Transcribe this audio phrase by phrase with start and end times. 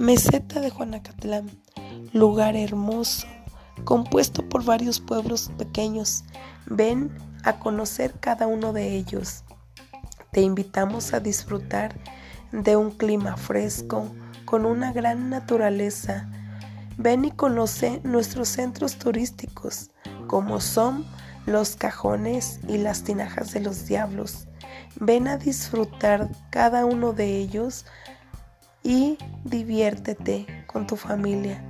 [0.00, 1.50] Meseta de Juanacatlán,
[2.14, 3.26] lugar hermoso,
[3.84, 6.24] compuesto por varios pueblos pequeños.
[6.64, 7.14] Ven
[7.44, 9.44] a conocer cada uno de ellos.
[10.32, 11.94] Te invitamos a disfrutar
[12.50, 14.10] de un clima fresco,
[14.46, 16.30] con una gran naturaleza.
[16.96, 19.90] Ven y conoce nuestros centros turísticos,
[20.28, 21.04] como son
[21.44, 24.48] los cajones y las tinajas de los diablos.
[24.98, 27.84] Ven a disfrutar cada uno de ellos
[28.82, 31.62] y diviértete con tu familia.